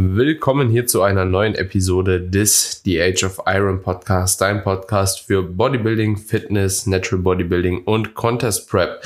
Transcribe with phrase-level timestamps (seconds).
[0.00, 5.42] Willkommen hier zu einer neuen Episode des The Age of Iron Podcast, dein Podcast für
[5.42, 9.02] Bodybuilding, Fitness, Natural Bodybuilding und Contest Prep.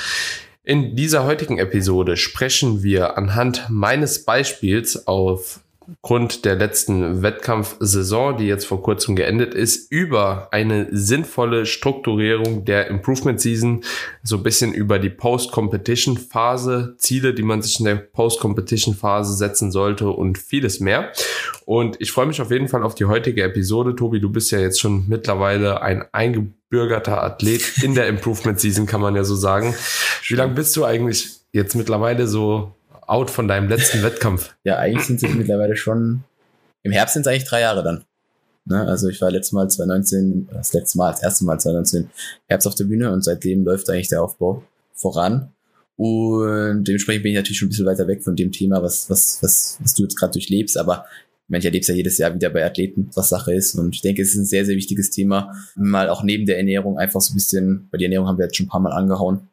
[0.65, 5.61] In dieser heutigen Episode sprechen wir anhand meines Beispiels auf
[6.03, 12.89] Grund der letzten Wettkampfsaison, die jetzt vor kurzem geendet ist, über eine sinnvolle Strukturierung der
[12.89, 13.83] Improvement Season,
[14.23, 19.35] so ein bisschen über die Post-Competition Phase, Ziele, die man sich in der Post-Competition Phase
[19.35, 21.13] setzen sollte und vieles mehr.
[21.65, 23.95] Und ich freue mich auf jeden Fall auf die heutige Episode.
[23.95, 29.01] Tobi, du bist ja jetzt schon mittlerweile ein eingebürgerter Athlet in der Improvement Season, kann
[29.01, 29.75] man ja so sagen.
[30.27, 32.75] Wie lange bist du eigentlich jetzt mittlerweile so
[33.07, 34.55] out von deinem letzten Wettkampf?
[34.65, 36.25] Ja, eigentlich sind es mittlerweile schon,
[36.83, 38.05] im Herbst sind es eigentlich drei Jahre dann.
[38.65, 38.81] Ne?
[38.87, 42.11] Also ich war letztes Mal 2019, das letzte Mal, das erste Mal 2019
[42.49, 44.63] Herbst auf der Bühne und seitdem läuft eigentlich der Aufbau
[44.95, 45.53] voran.
[45.97, 49.39] Und dementsprechend bin ich natürlich schon ein bisschen weiter weg von dem Thema, was, was,
[49.43, 51.05] was, was du jetzt gerade durchlebst, aber
[51.49, 53.75] ich erlebe es ja jedes Jahr wieder bei Athleten, was Sache ist.
[53.75, 55.53] Und ich denke, es ist ein sehr, sehr wichtiges Thema.
[55.75, 58.57] Mal auch neben der Ernährung einfach so ein bisschen, bei der Ernährung haben wir jetzt
[58.57, 59.49] schon ein paar Mal angehauen,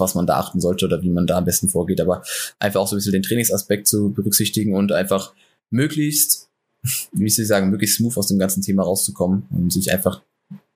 [0.00, 2.00] was man da achten sollte oder wie man da am besten vorgeht.
[2.00, 2.22] Aber
[2.58, 5.34] einfach auch so ein bisschen den Trainingsaspekt zu berücksichtigen und einfach
[5.70, 6.48] möglichst,
[7.12, 10.22] wie soll ich sagen, möglichst smooth aus dem ganzen Thema rauszukommen und sich einfach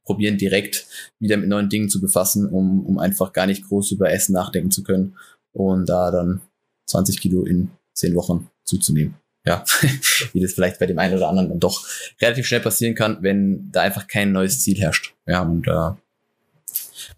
[0.05, 0.86] probieren, direkt
[1.19, 4.70] wieder mit neuen Dingen zu befassen, um, um einfach gar nicht groß über Essen nachdenken
[4.70, 5.16] zu können
[5.52, 6.41] und da dann
[6.86, 9.14] 20 Kilo in 10 Wochen zuzunehmen.
[9.44, 9.64] Ja,
[10.33, 11.86] wie das vielleicht bei dem einen oder anderen dann doch
[12.20, 15.14] relativ schnell passieren kann, wenn da einfach kein neues Ziel herrscht.
[15.27, 15.96] Ja, und äh, ja.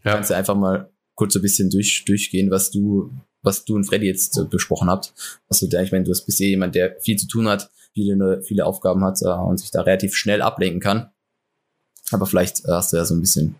[0.03, 0.91] kannst du einfach mal
[1.21, 3.11] kurz so ein bisschen durch, durchgehen, was du,
[3.43, 5.13] was du und Freddy jetzt äh, besprochen habt.
[5.51, 8.65] Also der, ich meine, du bist eh jemand, der viel zu tun hat, viele, viele
[8.65, 11.11] Aufgaben hat äh, und sich da relativ schnell ablenken kann.
[12.11, 13.57] Aber vielleicht äh, hast du ja so ein bisschen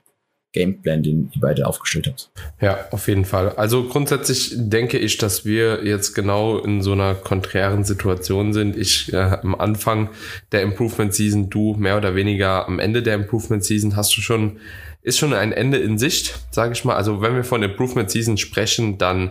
[0.53, 2.31] Gameplan, den ihr beide aufgestellt habt.
[2.61, 3.51] Ja, auf jeden Fall.
[3.51, 8.77] Also grundsätzlich denke ich, dass wir jetzt genau in so einer konträren Situation sind.
[8.77, 10.11] Ich äh, am Anfang
[10.53, 14.59] der Improvement Season, du mehr oder weniger am Ende der Improvement Season hast du schon
[15.03, 16.95] ist schon ein Ende in Sicht, sage ich mal.
[16.95, 19.31] Also wenn wir von Improvement Season sprechen, dann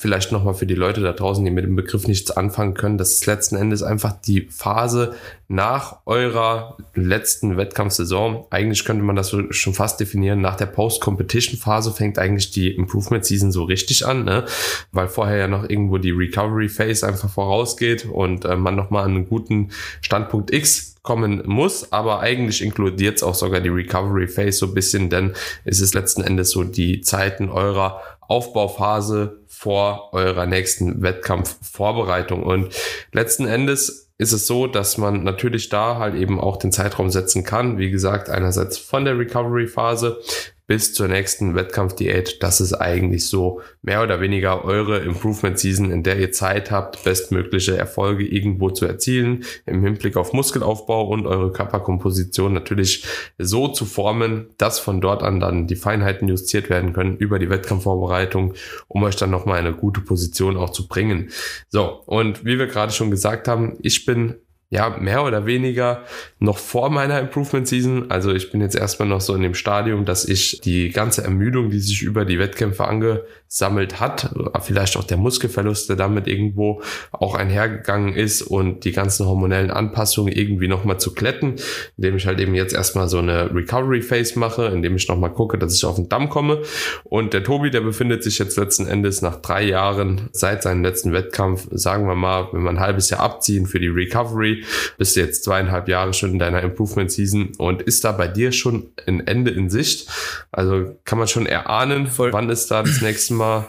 [0.00, 3.14] vielleicht nochmal für die Leute da draußen, die mit dem Begriff nichts anfangen können, das
[3.14, 5.16] ist letzten Endes einfach die Phase
[5.48, 8.44] nach eurer letzten Wettkampfsaison.
[8.50, 10.40] Eigentlich könnte man das schon fast definieren.
[10.40, 14.44] Nach der Post-Competition-Phase fängt eigentlich die Improvement-Season so richtig an, ne?
[14.92, 19.28] weil vorher ja noch irgendwo die Recovery-Phase einfach vorausgeht und äh, man nochmal an einen
[19.28, 19.70] guten
[20.00, 24.74] Standpunkt X kommen muss, aber eigentlich inkludiert es auch sogar die Recovery Phase so ein
[24.74, 25.32] bisschen, denn
[25.64, 32.44] es ist letzten Endes so die Zeiten eurer Aufbauphase vor eurer nächsten Wettkampfvorbereitung.
[32.44, 32.72] Und
[33.10, 37.42] letzten Endes ist es so, dass man natürlich da halt eben auch den Zeitraum setzen
[37.42, 37.76] kann.
[37.76, 40.20] Wie gesagt, einerseits von der Recovery-Phase
[40.68, 42.42] bis zur nächsten Wettkampfdiät.
[42.42, 47.02] Das ist eigentlich so mehr oder weniger eure Improvement Season, in der ihr Zeit habt,
[47.04, 53.04] bestmögliche Erfolge irgendwo zu erzielen, im Hinblick auf Muskelaufbau und eure Körperkomposition natürlich
[53.38, 57.48] so zu formen, dass von dort an dann die Feinheiten justiert werden können über die
[57.48, 58.52] Wettkampfvorbereitung,
[58.88, 61.30] um euch dann nochmal eine gute Position auch zu bringen.
[61.70, 64.34] So, und wie wir gerade schon gesagt haben, ich bin
[64.70, 66.04] ja, mehr oder weniger
[66.40, 68.10] noch vor meiner Improvement Season.
[68.10, 71.70] Also ich bin jetzt erstmal noch so in dem Stadium, dass ich die ganze Ermüdung,
[71.70, 77.34] die sich über die Wettkämpfe angesammelt hat, vielleicht auch der Muskelverlust, der damit irgendwo auch
[77.34, 81.56] einhergegangen ist und die ganzen hormonellen Anpassungen irgendwie nochmal zu kletten,
[81.96, 85.56] indem ich halt eben jetzt erstmal so eine Recovery Phase mache, indem ich nochmal gucke,
[85.56, 86.60] dass ich auf den Damm komme.
[87.04, 91.14] Und der Tobi, der befindet sich jetzt letzten Endes nach drei Jahren seit seinem letzten
[91.14, 94.57] Wettkampf, sagen wir mal, wenn wir ein halbes Jahr abziehen für die Recovery,
[94.96, 98.52] bist du jetzt zweieinhalb Jahre schon in deiner Improvement Season und ist da bei dir
[98.52, 100.08] schon ein Ende in Sicht?
[100.50, 102.32] Also kann man schon erahnen, Voll.
[102.32, 103.66] wann es da das nächste Mal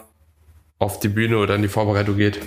[0.79, 2.39] auf die Bühne oder in die Vorbereitung geht?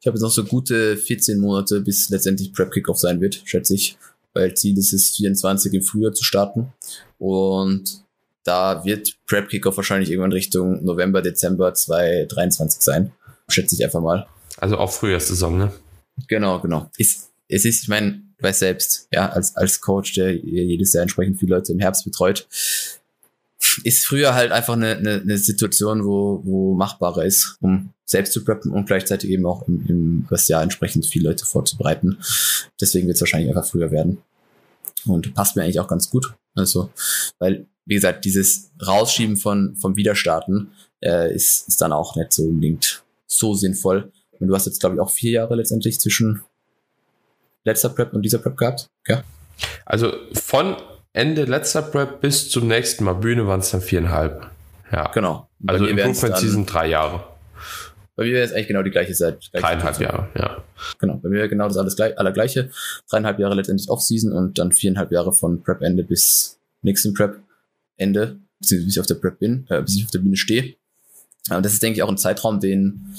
[0.00, 3.74] Ich habe jetzt noch so gute 14 Monate, bis letztendlich Prep Kickoff sein wird, schätze
[3.74, 3.98] ich.
[4.34, 6.72] Weil Ziel ist es, 24 im Frühjahr zu starten.
[7.18, 8.04] Und
[8.44, 13.12] da wird Prep Kickoff wahrscheinlich irgendwann Richtung November, Dezember 2023 sein.
[13.48, 14.26] Schätze ich einfach mal.
[14.58, 15.72] Also auch Frühjahrssaison, ne?
[16.28, 16.90] Genau, genau.
[16.96, 21.02] Ist es ist, ich meine, du weißt selbst, ja, als, als Coach, der jedes Jahr
[21.02, 22.46] entsprechend viele Leute im Herbst betreut,
[23.84, 28.44] ist früher halt einfach eine, eine, eine Situation, wo, wo machbarer ist, um selbst zu
[28.44, 32.18] preppen und gleichzeitig eben auch im, im Restjahr entsprechend viele Leute vorzubereiten.
[32.80, 34.18] Deswegen wird es wahrscheinlich einfach früher werden.
[35.04, 36.34] Und passt mir eigentlich auch ganz gut.
[36.54, 36.90] Also,
[37.38, 42.44] weil, wie gesagt, dieses Rausschieben von, vom Widerstarten äh, ist, ist dann auch nicht so
[42.44, 44.12] unbedingt so sinnvoll.
[44.38, 46.42] Und du hast jetzt, glaube ich, auch vier Jahre letztendlich zwischen
[47.66, 48.88] letzter Prep und dieser Prep gehabt?
[49.06, 49.22] Ja.
[49.84, 50.76] Also von
[51.12, 54.50] Ende letzter Prep bis zum nächsten Mal Bühne waren es dann viereinhalb.
[54.92, 55.10] Ja.
[55.12, 55.48] Genau.
[55.66, 57.24] also Improvement Season drei Jahre.
[58.14, 59.50] bei mir wäre es eigentlich genau die gleiche Zeit.
[59.52, 60.62] Dreieinhalb Jahre, ja.
[60.98, 62.70] Genau, bei mir wäre genau das alles gleich, allergleiche.
[63.10, 69.00] Dreieinhalb Jahre letztendlich Off-Season und dann viereinhalb Jahre von Prep-Ende bis nächsten Prep-Ende, bis ich
[69.00, 70.76] auf der Prep bin, äh, bis ich auf der Bühne stehe.
[71.50, 73.14] Und das ist, denke ich, auch ein Zeitraum, den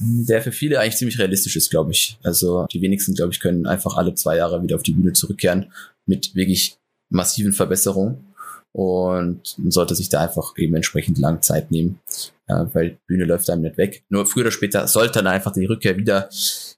[0.00, 2.18] der für viele eigentlich ziemlich realistisch ist, glaube ich.
[2.22, 5.72] Also die wenigsten, glaube ich, können einfach alle zwei Jahre wieder auf die Bühne zurückkehren
[6.06, 6.76] mit wirklich
[7.10, 8.24] massiven Verbesserungen
[8.72, 12.00] und sollte sich da einfach eben entsprechend lang Zeit nehmen,
[12.46, 14.04] äh, weil Bühne läuft einem nicht weg.
[14.08, 16.28] Nur früher oder später sollte dann einfach die Rückkehr wieder,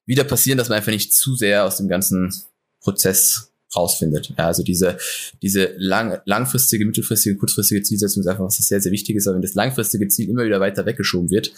[0.06, 2.32] wieder passieren, dass man einfach nicht zu sehr aus dem ganzen
[2.80, 4.32] Prozess rausfindet.
[4.36, 4.96] Ja, also diese,
[5.42, 9.26] diese lang, langfristige, mittelfristige, kurzfristige Zielsetzung ist einfach was sehr, sehr wichtig ist.
[9.26, 11.52] Aber wenn das langfristige Ziel immer wieder weiter weggeschoben wird,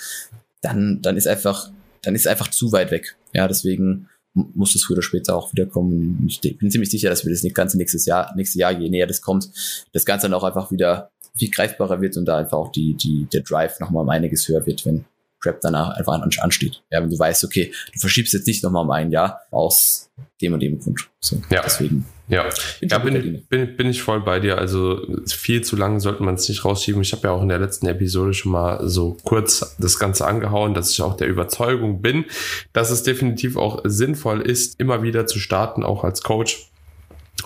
[0.62, 1.70] dann, dann ist einfach,
[2.00, 3.16] dann ist einfach zu weit weg.
[3.34, 6.24] Ja, deswegen muss es früher oder später auch wieder kommen.
[6.26, 9.20] Ich bin ziemlich sicher, dass wir das ganze nächstes Jahr, nächstes Jahr, je näher das
[9.20, 9.50] kommt,
[9.92, 13.26] das Ganze dann auch einfach wieder viel greifbarer wird und da einfach auch die, die,
[13.32, 15.04] der Drive nochmal um einiges höher wird, wenn
[15.42, 16.82] Prep danach einfach ansteht.
[16.90, 20.10] Ja, wenn du weißt, okay, du verschiebst jetzt nicht nochmal um ein Jahr aus
[20.40, 21.08] dem und dem Grund.
[21.20, 21.62] So, ja.
[21.64, 22.06] Deswegen.
[22.28, 22.48] Ja,
[22.80, 24.56] bin, ja, bin, ich, bin, bin ich voll bei dir.
[24.56, 27.02] Also viel zu lange sollte man es nicht rausschieben.
[27.02, 30.72] Ich habe ja auch in der letzten Episode schon mal so kurz das Ganze angehauen,
[30.72, 32.24] dass ich auch der Überzeugung bin,
[32.72, 36.71] dass es definitiv auch sinnvoll ist, immer wieder zu starten, auch als Coach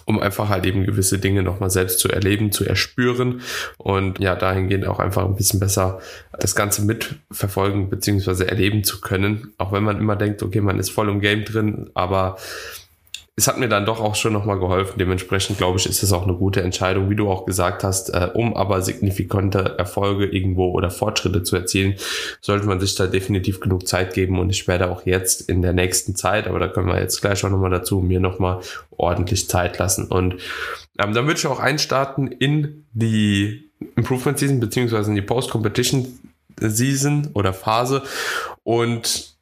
[0.06, 3.43] um einfach halt eben gewisse Dinge nochmal selbst zu erleben, zu erspüren
[3.76, 5.99] und ja, dahingehend auch einfach ein bisschen besser
[6.38, 8.44] das Ganze mitverfolgen bzw.
[8.44, 9.53] erleben zu können.
[9.58, 12.38] Auch wenn man immer denkt, okay, man ist voll im Game drin, aber
[13.38, 14.98] es hat mir dann doch auch schon nochmal geholfen.
[14.98, 18.30] Dementsprechend glaube ich, ist es auch eine gute Entscheidung, wie du auch gesagt hast, äh,
[18.32, 21.96] um aber signifikante Erfolge irgendwo oder Fortschritte zu erzielen,
[22.40, 25.74] sollte man sich da definitiv genug Zeit geben und ich werde auch jetzt in der
[25.74, 28.60] nächsten Zeit, aber da können wir jetzt gleich auch nochmal dazu, mir nochmal
[28.96, 30.06] ordentlich Zeit lassen.
[30.06, 30.36] Und
[30.98, 36.18] ähm, dann würde ich auch einstarten in die Improvement Season beziehungsweise in die Post-Competition
[36.58, 38.02] Season oder Phase
[38.62, 39.35] und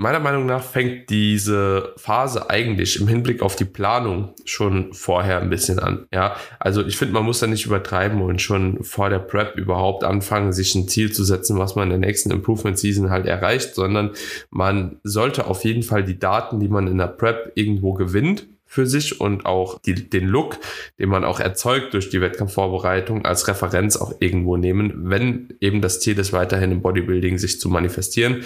[0.00, 5.50] Meiner Meinung nach fängt diese Phase eigentlich im Hinblick auf die Planung schon vorher ein
[5.50, 6.06] bisschen an.
[6.10, 10.02] Ja, also ich finde, man muss da nicht übertreiben und schon vor der Prep überhaupt
[10.02, 13.74] anfangen, sich ein Ziel zu setzen, was man in der nächsten Improvement Season halt erreicht,
[13.74, 14.12] sondern
[14.48, 18.86] man sollte auf jeden Fall die Daten, die man in der Prep irgendwo gewinnt, für
[18.86, 20.58] sich und auch die, den Look,
[21.00, 25.98] den man auch erzeugt durch die Wettkampfvorbereitung als Referenz auch irgendwo nehmen, wenn eben das
[25.98, 28.44] Ziel ist, weiterhin im Bodybuilding sich zu manifestieren.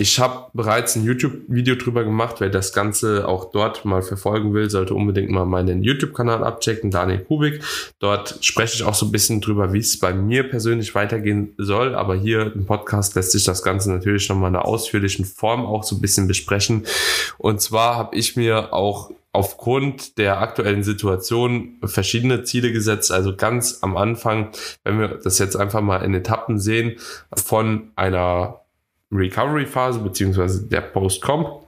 [0.00, 4.68] Ich habe bereits ein YouTube-Video drüber gemacht, wer das Ganze auch dort mal verfolgen will,
[4.68, 7.62] sollte unbedingt mal meinen YouTube-Kanal abchecken, Daniel Kubik.
[8.00, 11.94] Dort spreche ich auch so ein bisschen drüber, wie es bei mir persönlich weitergehen soll,
[11.94, 15.84] aber hier im Podcast lässt sich das Ganze natürlich nochmal in einer ausführlichen Form auch
[15.84, 16.84] so ein bisschen besprechen.
[17.38, 23.10] Und zwar habe ich mir auch aufgrund der aktuellen Situation verschiedene Ziele gesetzt.
[23.10, 24.50] Also ganz am Anfang,
[24.84, 26.98] wenn wir das jetzt einfach mal in Etappen sehen,
[27.34, 28.60] von einer
[29.10, 31.62] Recovery-Phase beziehungsweise der Post-Comp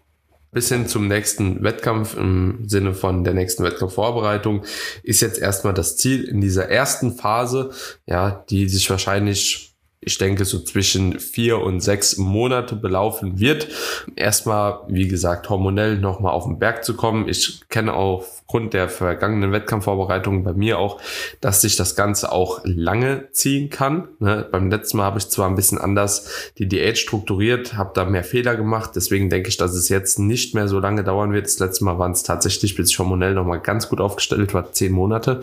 [0.53, 4.63] bis hin zum nächsten Wettkampf im Sinne von der nächsten Wettkampfvorbereitung
[5.03, 7.71] ist jetzt erstmal das Ziel in dieser ersten Phase,
[8.07, 9.74] ja, die sich wahrscheinlich
[10.05, 13.69] ich denke, so zwischen vier und sechs Monate belaufen wird.
[14.17, 17.29] Erstmal, wie gesagt, hormonell nochmal auf den Berg zu kommen.
[17.29, 21.01] Ich kenne aufgrund der vergangenen Wettkampfvorbereitungen bei mir auch,
[21.41, 24.09] dass sich das Ganze auch lange ziehen kann.
[24.19, 24.47] Ne?
[24.51, 26.29] Beim letzten Mal habe ich zwar ein bisschen anders
[26.59, 28.91] die Diät strukturiert, habe da mehr Fehler gemacht.
[28.95, 31.47] Deswegen denke ich, dass es jetzt nicht mehr so lange dauern wird.
[31.47, 34.93] Das letzte Mal waren es tatsächlich, bis ich hormonell nochmal ganz gut aufgestellt war, zehn
[34.93, 35.41] Monate.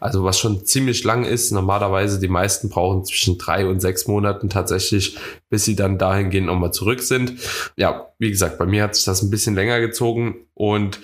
[0.00, 1.50] Also was schon ziemlich lang ist.
[1.52, 5.16] Normalerweise die meisten brauchen zwischen drei und sechs sechs Monaten tatsächlich,
[5.48, 7.34] bis sie dann dahingehend nochmal zurück sind.
[7.76, 10.98] Ja, wie gesagt, bei mir hat sich das ein bisschen länger gezogen und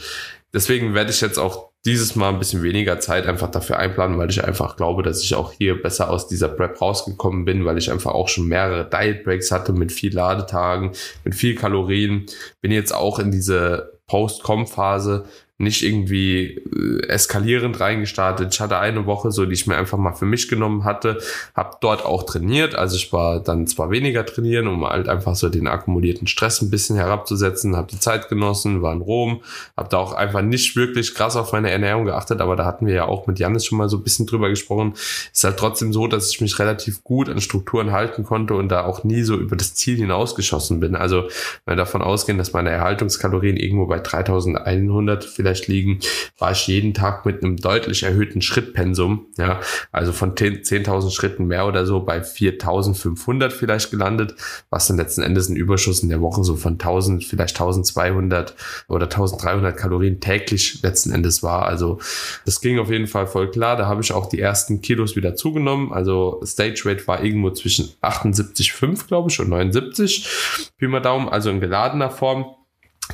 [0.52, 4.28] deswegen werde ich jetzt auch dieses Mal ein bisschen weniger Zeit einfach dafür einplanen, weil
[4.28, 7.90] ich einfach glaube, dass ich auch hier besser aus dieser Prep rausgekommen bin, weil ich
[7.90, 10.90] einfach auch schon mehrere Diet Breaks hatte mit viel Ladetagen,
[11.24, 12.26] mit viel Kalorien.
[12.60, 15.24] Bin jetzt auch in diese Post-Com-Phase
[15.60, 18.54] nicht irgendwie äh, eskalierend reingestartet.
[18.54, 21.18] Ich hatte eine Woche so, die ich mir einfach mal für mich genommen hatte,
[21.54, 22.74] habe dort auch trainiert.
[22.74, 26.70] Also ich war dann zwar weniger trainieren, um halt einfach so den akkumulierten Stress ein
[26.70, 29.42] bisschen herabzusetzen, habe die Zeit genossen, war in Rom,
[29.76, 32.94] habe da auch einfach nicht wirklich krass auf meine Ernährung geachtet, aber da hatten wir
[32.94, 34.94] ja auch mit Janis schon mal so ein bisschen drüber gesprochen.
[35.32, 38.84] Ist halt trotzdem so, dass ich mich relativ gut an Strukturen halten konnte und da
[38.84, 40.96] auch nie so über das Ziel hinausgeschossen bin.
[40.96, 41.24] Also
[41.66, 46.00] wenn wir davon ausgehen, dass meine Erhaltungskalorien irgendwo bei 3100 vielleicht vielleicht liegen,
[46.38, 49.60] war ich jeden Tag mit einem deutlich erhöhten Schrittpensum, ja,
[49.92, 54.34] also von 10.000 Schritten mehr oder so bei 4.500 vielleicht gelandet,
[54.70, 58.52] was dann letzten Endes ein Überschuss in der Woche so von 1.000, vielleicht 1.200
[58.88, 61.66] oder 1.300 Kalorien täglich letzten Endes war.
[61.66, 61.98] Also
[62.44, 63.76] das ging auf jeden Fall voll klar.
[63.76, 65.92] Da habe ich auch die ersten Kilos wieder zugenommen.
[65.92, 71.50] Also Stage Weight war irgendwo zwischen 78,5 glaube ich und 79 Pi mal Daumen, also
[71.50, 72.46] in geladener Form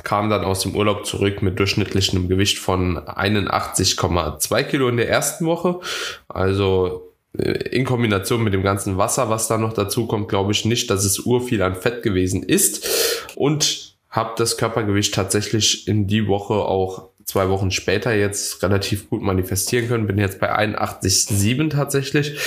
[0.03, 5.45] kam dann aus dem Urlaub zurück mit durchschnittlichem Gewicht von 81,2 Kilo in der ersten
[5.45, 5.79] Woche.
[6.27, 10.65] Also äh, in Kombination mit dem ganzen Wasser, was da noch dazu kommt, glaube ich
[10.65, 12.87] nicht, dass es urviel an Fett gewesen ist.
[13.35, 19.21] Und habe das Körpergewicht tatsächlich in die Woche auch zwei Wochen später jetzt relativ gut
[19.21, 20.07] manifestieren können.
[20.07, 22.39] Bin jetzt bei 81,7 tatsächlich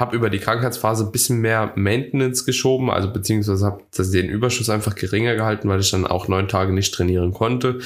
[0.00, 4.94] habe über die Krankheitsphase ein bisschen mehr Maintenance geschoben, also beziehungsweise habe den Überschuss einfach
[4.94, 7.80] geringer gehalten, weil ich dann auch neun Tage nicht trainieren konnte.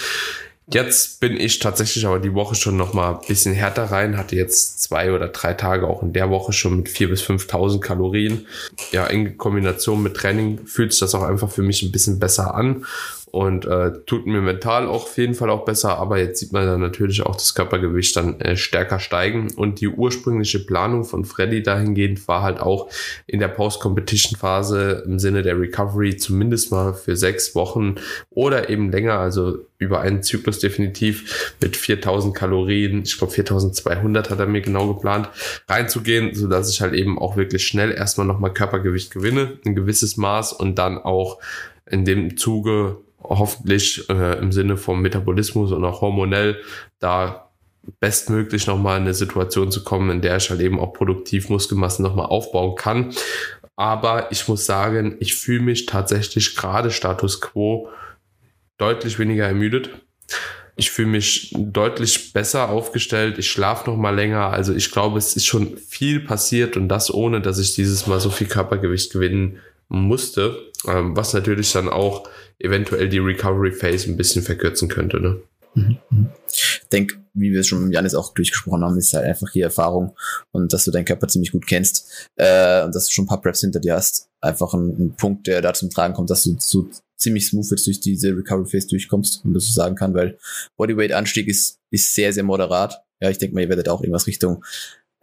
[0.72, 4.36] Jetzt bin ich tatsächlich aber die Woche schon noch mal ein bisschen härter rein, hatte
[4.36, 8.46] jetzt zwei oder drei Tage auch in der Woche schon mit vier bis 5.000 Kalorien.
[8.90, 12.54] Ja, in Kombination mit Training fühlt sich das auch einfach für mich ein bisschen besser
[12.54, 12.86] an
[13.34, 16.66] und äh, tut mir mental auch auf jeden Fall auch besser, aber jetzt sieht man
[16.66, 19.52] dann natürlich auch das Körpergewicht dann äh, stärker steigen.
[19.56, 22.88] Und die ursprüngliche Planung von Freddy dahingehend war halt auch
[23.26, 27.96] in der Post-Competition-Phase im Sinne der Recovery zumindest mal für sechs Wochen
[28.30, 34.38] oder eben länger, also über einen Zyklus definitiv mit 4000 Kalorien, ich glaube 4200 hat
[34.38, 35.28] er mir genau geplant,
[35.68, 40.16] reinzugehen, so dass ich halt eben auch wirklich schnell erstmal nochmal Körpergewicht gewinne, ein gewisses
[40.16, 41.40] Maß und dann auch
[41.90, 46.60] in dem Zuge hoffentlich äh, im Sinne vom Metabolismus und auch hormonell
[46.98, 47.50] da
[48.00, 52.02] bestmöglich nochmal in eine Situation zu kommen, in der ich halt eben auch produktiv Muskelmassen
[52.02, 53.14] nochmal aufbauen kann.
[53.76, 57.88] Aber ich muss sagen, ich fühle mich tatsächlich gerade Status quo
[58.78, 59.90] deutlich weniger ermüdet.
[60.76, 63.38] Ich fühle mich deutlich besser aufgestellt.
[63.38, 64.50] Ich schlafe noch mal länger.
[64.50, 68.20] Also ich glaube, es ist schon viel passiert und das ohne, dass ich dieses Mal
[68.20, 74.16] so viel Körpergewicht gewinnen musste, ähm, was natürlich dann auch eventuell die Recovery Phase ein
[74.16, 75.20] bisschen verkürzen könnte.
[75.20, 75.40] Ne?
[75.74, 75.98] Mhm.
[76.10, 76.28] mhm.
[76.48, 79.60] Ich denke, wie wir es schon mit Janis auch durchgesprochen haben, ist halt einfach die
[79.60, 80.14] Erfahrung
[80.52, 83.40] und dass du deinen Körper ziemlich gut kennst äh, und dass du schon ein paar
[83.40, 84.28] Preps hinter dir hast.
[84.40, 87.86] Einfach ein, ein Punkt, der da zum Tragen kommt, dass du so ziemlich smooth jetzt
[87.86, 90.38] durch diese Recovery Phase durchkommst, und das so sagen kann, weil
[90.76, 93.02] Bodyweight Anstieg ist, ist sehr, sehr moderat.
[93.20, 94.64] Ja, ich denke mal, ihr werdet auch irgendwas Richtung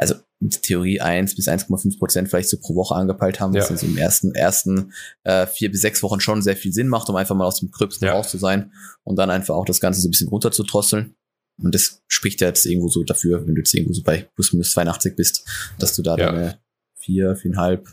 [0.02, 3.76] also in Theorie 1 bis 1,5 Prozent vielleicht so pro Woche angepeilt haben, was ja.
[3.76, 4.94] also im ersten, ersten
[5.24, 7.70] äh, vier bis sechs Wochen schon sehr viel Sinn macht, um einfach mal aus dem
[7.70, 8.14] Gröbsten ja.
[8.14, 11.16] raus zu sein und dann einfach auch das Ganze so ein bisschen runter zu drosseln.
[11.62, 14.52] Und das spricht ja jetzt irgendwo so dafür, wenn du jetzt irgendwo so bei plus
[14.54, 16.32] minus 82 bist, dass du da ja.
[16.32, 16.60] deine
[16.96, 17.88] vier, viereinhalb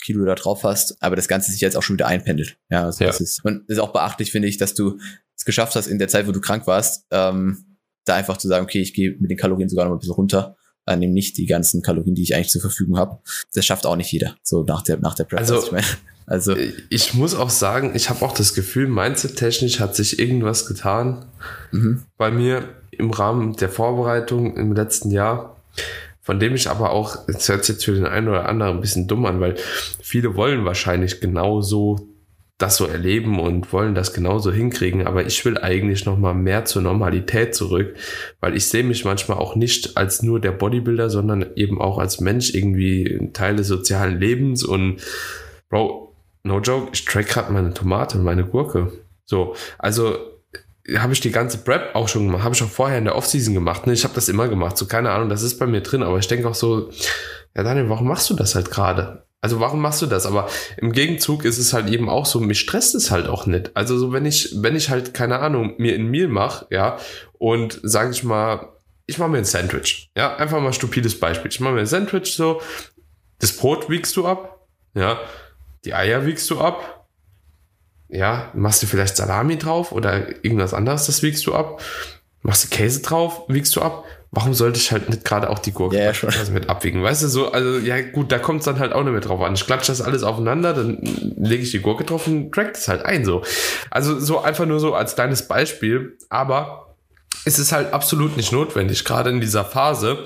[0.00, 2.58] Kilo da drauf hast, aber das Ganze sich jetzt auch schon wieder einpendelt.
[2.70, 3.10] Ja, also ja.
[3.10, 4.98] das ist, und das ist auch beachtlich, finde ich, dass du
[5.36, 8.64] es geschafft hast, in der Zeit, wo du krank warst, ähm, da einfach zu sagen,
[8.64, 10.56] okay, ich gehe mit den Kalorien sogar noch ein bisschen runter
[10.90, 13.18] äh, nehme nicht die ganzen Kalorien, die ich eigentlich zur Verfügung habe.
[13.54, 15.40] Das schafft auch nicht jeder, so nach der, nach der Prep.
[15.40, 15.84] Also, ich, mein.
[16.26, 16.54] also
[16.88, 21.26] ich muss auch sagen, ich habe auch das Gefühl, mindset-technisch hat sich irgendwas getan
[21.72, 22.02] mhm.
[22.16, 25.56] bei mir im Rahmen der Vorbereitung im letzten Jahr
[26.22, 28.80] von dem ich aber auch, es hört sich jetzt für den einen oder anderen ein
[28.80, 29.56] bisschen dumm an, weil
[30.00, 32.09] viele wollen wahrscheinlich genauso
[32.60, 36.66] das so erleben und wollen das genauso hinkriegen, aber ich will eigentlich noch mal mehr
[36.66, 37.96] zur Normalität zurück,
[38.40, 42.20] weil ich sehe mich manchmal auch nicht als nur der Bodybuilder, sondern eben auch als
[42.20, 45.00] Mensch irgendwie Teil des sozialen Lebens und
[45.70, 48.92] Bro, no joke, ich track gerade meine Tomate und meine Gurke.
[49.24, 50.16] So, also
[50.96, 53.54] habe ich die ganze Prep auch schon gemacht, habe ich auch vorher in der Offseason
[53.54, 53.86] gemacht.
[53.86, 53.94] Ne?
[53.94, 56.28] Ich habe das immer gemacht, so keine Ahnung, das ist bei mir drin, aber ich
[56.28, 56.90] denke auch so,
[57.56, 59.24] ja Daniel, warum machst du das halt gerade?
[59.42, 60.26] Also warum machst du das?
[60.26, 63.74] Aber im Gegenzug ist es halt eben auch so, mich stresst es halt auch nicht.
[63.74, 66.98] Also so, wenn ich, wenn ich halt, keine Ahnung, mir ein Meal mache, ja,
[67.38, 68.68] und sage ich mal,
[69.06, 70.10] ich mache mir ein Sandwich.
[70.16, 71.50] Ja, einfach mal stupides Beispiel.
[71.50, 72.60] Ich mache mir ein Sandwich so,
[73.38, 75.18] das Brot wiegst du ab, ja,
[75.84, 77.06] die Eier wiegst du ab,
[78.08, 81.80] ja, machst du vielleicht Salami drauf oder irgendwas anderes, das wiegst du ab,
[82.42, 85.72] machst du Käse drauf, wiegst du ab warum sollte ich halt nicht gerade auch die
[85.72, 86.30] Gurke ja, schon.
[86.52, 87.02] mit abwiegen?
[87.02, 89.40] Weißt du, so, also ja gut, da kommt es dann halt auch nicht mehr drauf
[89.40, 89.54] an.
[89.54, 90.98] Ich klatsche das alles aufeinander, dann
[91.36, 93.42] lege ich die Gurke drauf und track das halt ein so.
[93.90, 96.94] Also so einfach nur so als kleines Beispiel, aber
[97.44, 100.24] es ist halt absolut nicht notwendig, gerade in dieser Phase.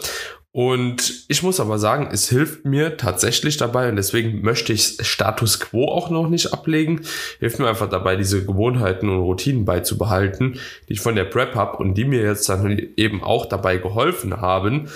[0.56, 5.58] Und ich muss aber sagen, es hilft mir tatsächlich dabei und deswegen möchte ich Status
[5.58, 7.00] Quo auch noch nicht ablegen.
[7.40, 11.78] Hilft mir einfach dabei, diese Gewohnheiten und Routinen beizubehalten, die ich von der Prep habe
[11.78, 14.88] und die mir jetzt dann eben auch dabei geholfen haben,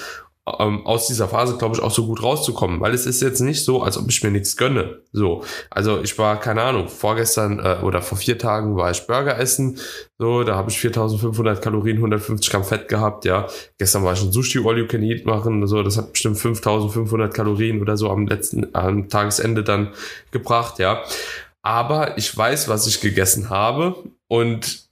[0.60, 3.64] ähm, aus dieser Phase, glaube ich, auch so gut rauszukommen, weil es ist jetzt nicht
[3.64, 5.02] so, als ob ich mir nichts gönne.
[5.12, 9.38] So, also ich war, keine Ahnung, vorgestern äh, oder vor vier Tagen war ich Burger
[9.38, 9.78] essen,
[10.18, 13.46] so, da habe ich 4500 Kalorien, 150 Gramm Fett gehabt, ja.
[13.78, 17.32] Gestern war ich ein Sushi All You Can Eat machen, so, das hat bestimmt 5500
[17.32, 19.92] Kalorien oder so am letzten, am Tagesende dann
[20.30, 21.02] gebracht, ja.
[21.62, 23.94] Aber ich weiß, was ich gegessen habe
[24.28, 24.87] und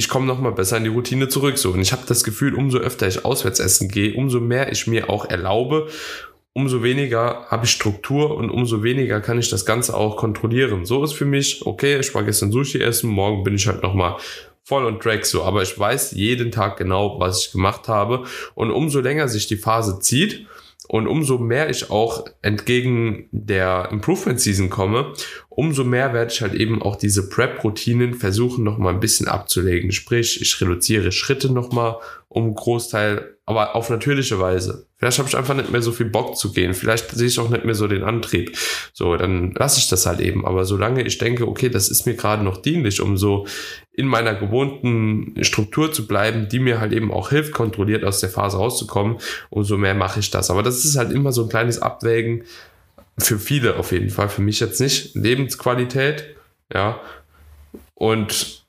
[0.00, 1.58] ich komme noch mal besser in die Routine zurück.
[1.58, 4.86] So und ich habe das Gefühl, umso öfter ich auswärts essen gehe, umso mehr ich
[4.86, 5.88] mir auch erlaube,
[6.54, 10.86] umso weniger habe ich Struktur und umso weniger kann ich das Ganze auch kontrollieren.
[10.86, 12.00] So ist für mich okay.
[12.00, 14.16] Ich war gestern Sushi essen, morgen bin ich halt noch mal
[14.64, 18.70] voll und track so, aber ich weiß jeden Tag genau, was ich gemacht habe und
[18.70, 20.46] umso länger sich die Phase zieht,
[20.90, 25.12] und umso mehr ich auch entgegen der Improvement Season komme,
[25.60, 29.92] umso mehr werde ich halt eben auch diese Prep-Routinen versuchen noch mal ein bisschen abzulegen.
[29.92, 31.98] Sprich, ich reduziere Schritte noch mal
[32.28, 34.86] um Großteil, aber auf natürliche Weise.
[34.96, 36.72] Vielleicht habe ich einfach nicht mehr so viel Bock zu gehen.
[36.72, 38.56] Vielleicht sehe ich auch nicht mehr so den Antrieb.
[38.94, 40.46] So, dann lasse ich das halt eben.
[40.46, 43.46] Aber solange ich denke, okay, das ist mir gerade noch dienlich, um so
[43.92, 48.30] in meiner gewohnten Struktur zu bleiben, die mir halt eben auch hilft, kontrolliert aus der
[48.30, 49.18] Phase rauszukommen,
[49.50, 50.50] umso mehr mache ich das.
[50.50, 52.44] Aber das ist halt immer so ein kleines Abwägen
[53.28, 54.28] für viele auf jeden Fall.
[54.28, 55.14] Für mich jetzt nicht.
[55.14, 56.36] Lebensqualität,
[56.72, 57.00] ja.
[57.94, 58.60] Und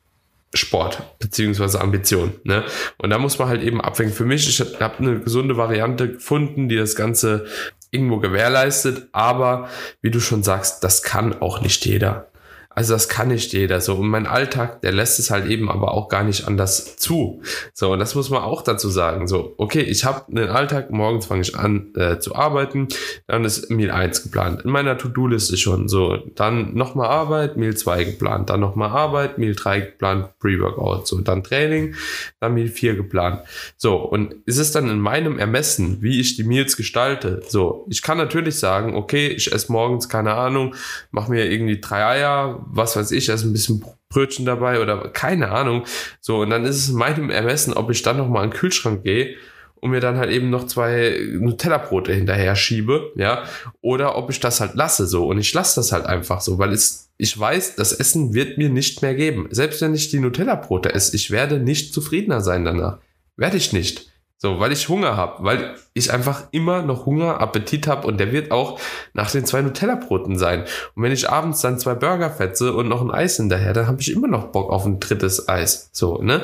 [0.54, 2.34] Sport beziehungsweise Ambition.
[2.44, 2.64] Ne?
[2.98, 4.12] Und da muss man halt eben abwägen.
[4.12, 7.46] Für mich, ich habe eine gesunde Variante gefunden, die das Ganze
[7.90, 9.70] irgendwo gewährleistet, aber
[10.02, 12.31] wie du schon sagst, das kann auch nicht jeder.
[12.74, 13.96] Also das kann nicht jeder so.
[13.96, 17.42] Und mein Alltag, der lässt es halt eben aber auch gar nicht anders zu.
[17.74, 19.28] So, und das muss man auch dazu sagen.
[19.28, 22.88] So, okay, ich habe einen Alltag, morgens fange ich an äh, zu arbeiten,
[23.28, 24.62] dann ist Meal 1 geplant.
[24.64, 26.18] In meiner To-Do-Liste schon so.
[26.36, 31.08] Dann nochmal Arbeit, Meal 2 geplant, dann nochmal Arbeit, Meal 3 geplant, Pre-Workout.
[31.08, 31.96] So, dann Training,
[32.40, 33.42] dann Meal 4 geplant.
[33.76, 37.44] So, und ist es dann in meinem Ermessen, wie ich die Meals gestalte?
[37.48, 40.76] So, ich kann natürlich sagen, okay, ich esse morgens, keine Ahnung,
[41.12, 45.10] mache mir irgendwie drei Eier, was weiß ich, da ist ein bisschen Brötchen dabei oder
[45.10, 45.86] keine Ahnung.
[46.20, 49.04] So, und dann ist es in meinem Ermessen, ob ich dann nochmal in den Kühlschrank
[49.04, 49.36] gehe
[49.82, 53.44] und mir dann halt eben noch zwei Nutella-Brote hinterher schiebe, ja,
[53.82, 55.28] oder ob ich das halt lasse so.
[55.28, 58.70] Und ich lasse das halt einfach so, weil es, ich weiß, das Essen wird mir
[58.70, 59.48] nicht mehr geben.
[59.50, 63.00] Selbst wenn ich die Nutella-Brote esse, ich werde nicht zufriedener sein danach.
[63.38, 64.11] Werde ich nicht.
[64.44, 68.32] So, weil ich Hunger habe, weil ich einfach immer noch Hunger, Appetit habe und der
[68.32, 68.80] wird auch
[69.14, 70.66] nach den zwei Nutella-Broten sein.
[70.96, 74.02] Und wenn ich abends dann zwei Burger fetze und noch ein Eis hinterher, dann habe
[74.02, 75.92] ich immer noch Bock auf ein drittes Eis.
[75.92, 76.44] So, ne?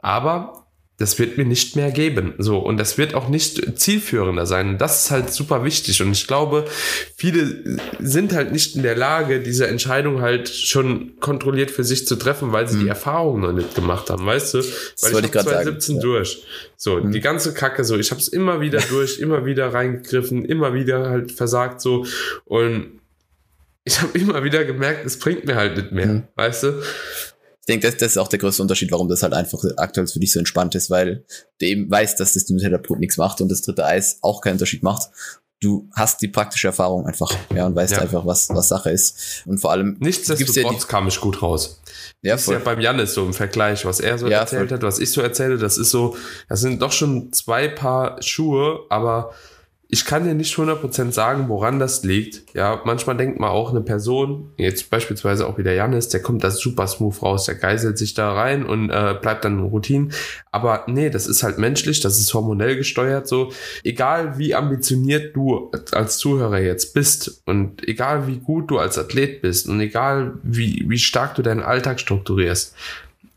[0.00, 0.65] Aber
[0.98, 2.34] das wird mir nicht mehr geben.
[2.38, 4.78] So, und das wird auch nicht zielführender sein.
[4.78, 6.00] das ist halt super wichtig.
[6.00, 6.64] Und ich glaube,
[7.16, 12.16] viele sind halt nicht in der Lage, diese Entscheidung halt schon kontrolliert für sich zu
[12.16, 12.80] treffen, weil sie mhm.
[12.84, 14.58] die Erfahrung noch nicht gemacht haben, weißt du?
[14.58, 16.00] Weil das ich, ich 2017 sagen.
[16.00, 16.46] durch.
[16.78, 17.12] So, mhm.
[17.12, 17.98] die ganze Kacke so.
[17.98, 22.06] Ich habe es immer wieder durch, immer wieder reingegriffen, immer wieder halt versagt so.
[22.46, 23.00] Und
[23.84, 26.22] ich habe immer wieder gemerkt, es bringt mir halt nicht mehr, mhm.
[26.36, 26.82] weißt du?
[27.68, 30.20] Ich denke, das, das ist auch der größte Unterschied, warum das halt einfach aktuell für
[30.20, 31.24] dich so entspannt ist, weil
[31.58, 34.84] du eben weißt, dass das Nutella-Brot nichts macht und das dritte Eis auch keinen Unterschied
[34.84, 35.10] macht.
[35.60, 37.98] Du hast die praktische Erfahrung einfach, ja, und weißt ja.
[38.02, 39.42] einfach, was, was Sache ist.
[39.46, 39.96] Und vor allem.
[39.98, 41.82] Nichtsdestotrotz ja kam ich gut raus.
[42.22, 44.76] Ja, das ist ja beim Janis so im Vergleich, was er so ja, erzählt voll.
[44.76, 46.16] hat, was ich so erzähle, das ist so,
[46.48, 49.32] das sind doch schon zwei Paar Schuhe, aber
[49.88, 52.54] ich kann dir nicht 100% sagen, woran das liegt.
[52.54, 56.50] Ja, manchmal denkt man auch eine Person, jetzt beispielsweise auch wieder Janis, der kommt da
[56.50, 60.08] super smooth raus, der geiselt sich da rein und äh, bleibt dann in Routine.
[60.50, 63.52] Aber nee, das ist halt menschlich, das ist hormonell gesteuert so.
[63.84, 69.40] Egal wie ambitioniert du als Zuhörer jetzt bist und egal wie gut du als Athlet
[69.40, 72.74] bist und egal wie, wie stark du deinen Alltag strukturierst,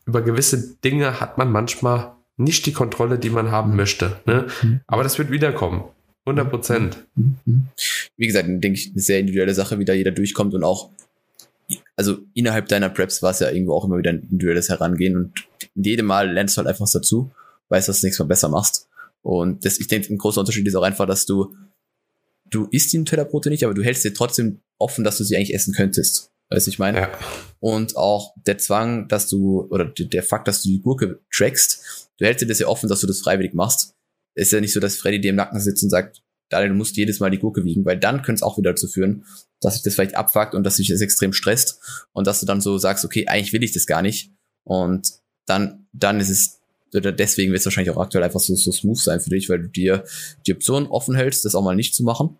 [0.07, 4.19] über gewisse Dinge hat man manchmal nicht die Kontrolle, die man haben möchte.
[4.25, 4.47] Ne?
[4.63, 4.79] Mhm.
[4.87, 5.83] Aber das wird wiederkommen.
[6.25, 7.07] 100 Prozent.
[8.17, 10.91] Wie gesagt, denke ich, eine sehr individuelle Sache, wie da jeder durchkommt und auch,
[11.95, 15.33] also innerhalb deiner Preps war es ja irgendwo auch immer wieder ein individuelles Herangehen und
[15.75, 17.31] jedem Mal lernst du halt einfach was dazu,
[17.69, 18.87] weißt, dass du nächstes Mal besser machst.
[19.21, 21.55] Und das, ich denke, ein großer Unterschied ist auch einfach, dass du,
[22.49, 25.53] du isst die Nutella-Brote nicht, aber du hältst dir trotzdem offen, dass du sie eigentlich
[25.53, 26.31] essen könntest.
[26.49, 26.99] Weißt du, ich meine?
[26.99, 27.11] Ja.
[27.59, 32.25] Und auch der Zwang, dass du, oder der Fakt, dass du die Gurke trackst, du
[32.25, 33.93] hältst dir das ja offen, dass du das freiwillig machst
[34.35, 36.97] ist ja nicht so, dass Freddy dir im Nacken sitzt und sagt, Daniel, du musst
[36.97, 39.25] jedes Mal die Gurke wiegen, weil dann könnte es auch wieder dazu führen,
[39.61, 41.79] dass sich das vielleicht abfuckt und dass sich das extrem stresst
[42.11, 44.33] und dass du dann so sagst, okay, eigentlich will ich das gar nicht.
[44.63, 45.11] Und
[45.45, 46.59] dann, dann ist es,
[46.93, 49.61] oder deswegen wird es wahrscheinlich auch aktuell einfach so, so smooth sein für dich, weil
[49.61, 50.03] du dir
[50.47, 52.39] die Option offen hältst, das auch mal nicht zu machen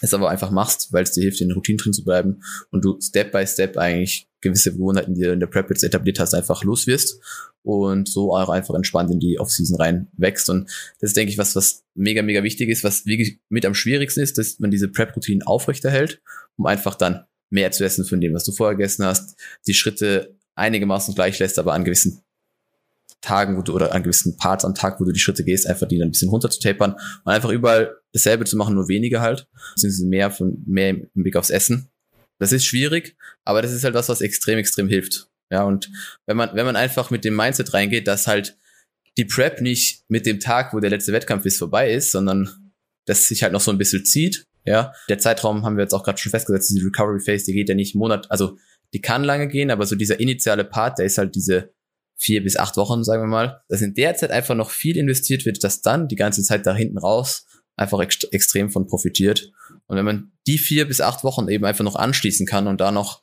[0.00, 2.98] es aber einfach machst, weil es dir hilft, in Routinen drin zu bleiben und du
[3.00, 6.64] Step by Step eigentlich gewisse Gewohnheiten, die du in der Prep jetzt etabliert hast, einfach
[6.64, 7.20] los wirst
[7.62, 10.50] und so auch einfach entspannt in die Offseason rein wächst.
[10.50, 10.68] Und
[11.00, 14.20] das ist, denke ich, was, was mega, mega wichtig ist, was wirklich mit am schwierigsten
[14.20, 16.20] ist, dass man diese Prep-Routinen aufrechterhält,
[16.56, 20.34] um einfach dann mehr zu essen von dem, was du vorher gegessen hast, die Schritte
[20.54, 22.22] einigermaßen gleich lässt, aber an gewissen
[23.22, 25.88] Tagen, wo du, oder an gewissen Parts am Tag, wo du die Schritte gehst, einfach
[25.88, 26.92] die dann ein bisschen runter zu tapern
[27.24, 31.36] und einfach überall dasselbe zu machen, nur weniger halt, beziehungsweise mehr von, mehr im Blick
[31.36, 31.88] aufs Essen.
[32.38, 35.28] Das ist schwierig, aber das ist halt was, was extrem, extrem hilft.
[35.50, 35.90] Ja, und
[36.26, 38.58] wenn man, wenn man einfach mit dem Mindset reingeht, dass halt
[39.16, 42.72] die Prep nicht mit dem Tag, wo der letzte Wettkampf ist, vorbei ist, sondern
[43.06, 44.46] dass sich halt noch so ein bisschen zieht.
[44.64, 47.68] Ja, der Zeitraum haben wir jetzt auch gerade schon festgesetzt, diese Recovery Phase, die geht
[47.68, 48.56] ja nicht Monat, also
[48.94, 51.72] die kann lange gehen, aber so dieser initiale Part, der ist halt diese
[52.22, 55.44] vier bis acht Wochen, sagen wir mal, dass in der Zeit einfach noch viel investiert
[55.44, 59.50] wird, dass dann die ganze Zeit da hinten raus einfach ext extrem von profitiert.
[59.86, 62.92] Und wenn man die vier bis acht Wochen eben einfach noch anschließen kann und da
[62.92, 63.22] noch,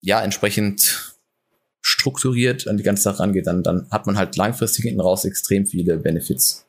[0.00, 1.14] ja, entsprechend
[1.80, 5.66] strukturiert an die ganze Sache rangeht, dann, dann hat man halt langfristig hinten raus extrem
[5.66, 6.66] viele Benefits.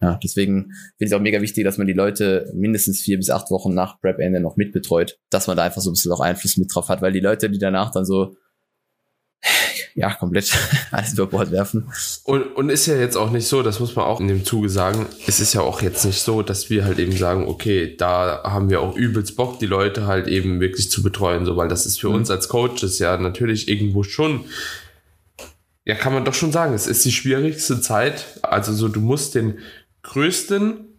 [0.00, 3.50] Ja, deswegen finde ich auch mega wichtig, dass man die Leute mindestens vier bis acht
[3.50, 6.74] Wochen nach Prep-Ende noch mitbetreut, dass man da einfach so ein bisschen auch Einfluss mit
[6.74, 8.36] drauf hat, weil die Leute, die danach dann so
[9.94, 10.52] ja, komplett
[10.90, 11.88] alles über Bord werfen.
[12.24, 14.68] Und, und ist ja jetzt auch nicht so, das muss man auch in dem Zuge
[14.68, 18.42] sagen, es ist ja auch jetzt nicht so, dass wir halt eben sagen, okay, da
[18.44, 21.86] haben wir auch übelst Bock, die Leute halt eben wirklich zu betreuen, so, weil das
[21.86, 22.16] ist für mhm.
[22.16, 24.44] uns als Coaches ja natürlich irgendwo schon,
[25.84, 28.38] ja, kann man doch schon sagen, es ist die schwierigste Zeit.
[28.42, 29.58] Also so, du musst den
[30.02, 30.91] größten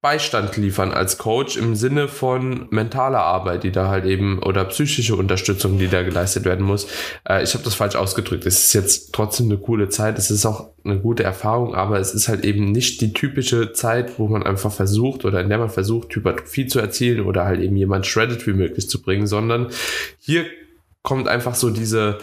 [0.00, 5.16] Beistand liefern als Coach im Sinne von mentaler Arbeit, die da halt eben oder psychische
[5.16, 6.86] Unterstützung, die da geleistet werden muss.
[7.28, 8.46] Äh, ich habe das falsch ausgedrückt.
[8.46, 12.14] Es ist jetzt trotzdem eine coole Zeit, es ist auch eine gute Erfahrung, aber es
[12.14, 15.68] ist halt eben nicht die typische Zeit, wo man einfach versucht oder in der man
[15.68, 19.66] versucht, Hypertrophie zu erzielen oder halt eben jemand shredded wie möglich zu bringen, sondern
[20.20, 20.46] hier
[21.02, 22.18] kommt einfach so diese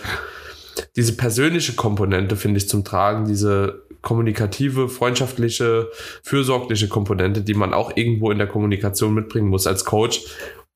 [0.95, 5.89] diese persönliche Komponente, finde ich, zum Tragen, diese kommunikative, freundschaftliche,
[6.23, 10.21] fürsorgliche Komponente, die man auch irgendwo in der Kommunikation mitbringen muss als Coach.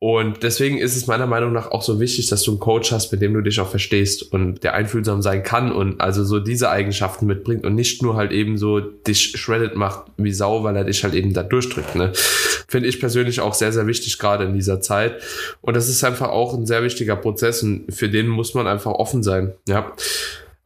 [0.01, 3.11] Und deswegen ist es meiner Meinung nach auch so wichtig, dass du einen Coach hast,
[3.11, 6.71] mit dem du dich auch verstehst und der einfühlsam sein kann und also so diese
[6.71, 10.85] Eigenschaften mitbringt und nicht nur halt eben so dich shredded macht wie Sau, weil er
[10.85, 11.95] dich halt eben da durchdrückt.
[11.95, 12.13] Ne?
[12.15, 15.21] Finde ich persönlich auch sehr, sehr wichtig, gerade in dieser Zeit.
[15.61, 18.93] Und das ist einfach auch ein sehr wichtiger Prozess und für den muss man einfach
[18.93, 19.53] offen sein.
[19.67, 19.93] Ja.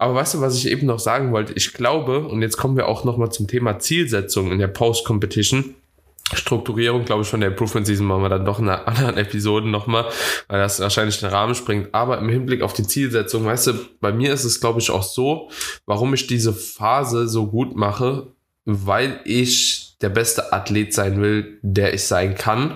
[0.03, 1.53] Aber weißt du, was ich eben noch sagen wollte?
[1.53, 5.75] Ich glaube, und jetzt kommen wir auch nochmal zum Thema Zielsetzung in der Post-Competition.
[6.33, 9.69] Strukturierung, glaube ich, von der Improvement Season machen wir dann doch in einer anderen Episode
[9.69, 10.09] nochmal,
[10.49, 11.87] weil das wahrscheinlich den Rahmen springt.
[11.93, 15.03] Aber im Hinblick auf die Zielsetzung, weißt du, bei mir ist es, glaube ich, auch
[15.03, 15.49] so,
[15.85, 18.27] warum ich diese Phase so gut mache,
[18.65, 22.73] weil ich der beste Athlet sein will, der ich sein kann.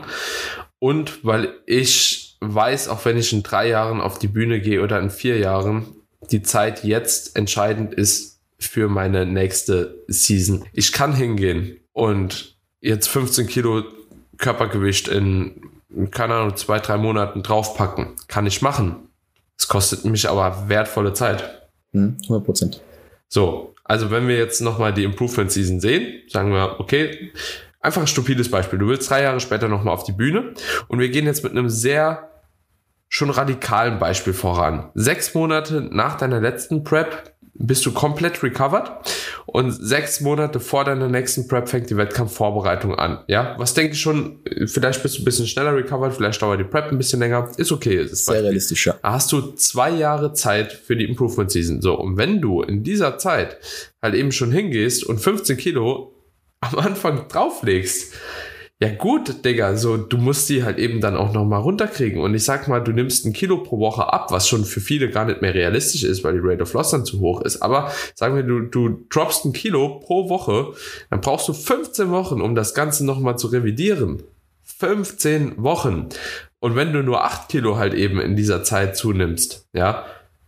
[0.80, 4.98] Und weil ich weiß, auch wenn ich in drei Jahren auf die Bühne gehe oder
[5.02, 5.97] in vier Jahren,
[6.32, 10.66] die Zeit jetzt entscheidend ist für meine nächste Season.
[10.74, 13.84] Ich kann hingehen und jetzt 15 Kilo
[14.38, 15.62] Körpergewicht in,
[16.12, 18.16] keine Ahnung, zwei, drei Monaten draufpacken.
[18.28, 19.08] Kann ich machen.
[19.58, 21.70] Es kostet mich aber wertvolle Zeit.
[21.94, 22.82] 100 hm, Prozent.
[23.28, 27.32] So, also wenn wir jetzt nochmal die Improvement Season sehen, sagen wir, okay,
[27.80, 28.80] einfach ein stupides Beispiel.
[28.80, 30.54] Du willst drei Jahre später nochmal auf die Bühne
[30.88, 32.30] und wir gehen jetzt mit einem sehr
[33.10, 34.90] schon radikalen Beispiel voran.
[34.94, 38.92] Sechs Monate nach deiner letzten Prep bist du komplett recovered
[39.46, 43.24] und sechs Monate vor deiner nächsten Prep fängt die Wettkampfvorbereitung an.
[43.28, 46.66] Ja, was denke ich schon, vielleicht bist du ein bisschen schneller recovered, vielleicht dauert die
[46.66, 47.96] Prep ein bisschen länger, ist okay.
[47.96, 48.96] Ist Sehr realistisch, ja.
[49.02, 51.82] Da hast du zwei Jahre Zeit für die Improvement Season.
[51.82, 53.58] So, und wenn du in dieser Zeit
[54.02, 56.14] halt eben schon hingehst und 15 Kilo
[56.60, 58.14] am Anfang drauflegst,
[58.80, 62.22] ja gut, Digga, so du musst die halt eben dann auch nochmal runterkriegen.
[62.22, 65.10] Und ich sag mal, du nimmst ein Kilo pro Woche ab, was schon für viele
[65.10, 67.64] gar nicht mehr realistisch ist, weil die Rate of Loss dann zu hoch ist.
[67.64, 70.74] Aber sagen wir, du, du droppst ein Kilo pro Woche,
[71.10, 74.22] dann brauchst du 15 Wochen, um das Ganze nochmal zu revidieren.
[74.64, 76.10] 15 Wochen.
[76.60, 80.06] Und wenn du nur 8 Kilo halt eben in dieser Zeit zunimmst, ja,